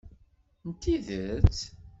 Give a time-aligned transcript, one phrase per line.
[0.67, 1.57] N tidet?